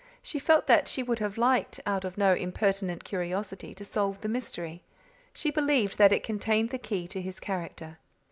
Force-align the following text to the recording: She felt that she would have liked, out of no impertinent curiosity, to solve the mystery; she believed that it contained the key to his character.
She 0.23 0.39
felt 0.39 0.65
that 0.65 0.87
she 0.87 1.03
would 1.03 1.19
have 1.19 1.37
liked, 1.37 1.79
out 1.85 2.03
of 2.03 2.17
no 2.17 2.33
impertinent 2.33 3.03
curiosity, 3.03 3.75
to 3.75 3.85
solve 3.85 4.21
the 4.21 4.29
mystery; 4.29 4.81
she 5.31 5.51
believed 5.51 5.99
that 5.99 6.11
it 6.11 6.23
contained 6.23 6.71
the 6.71 6.79
key 6.79 7.07
to 7.09 7.21
his 7.21 7.39
character. 7.39 7.99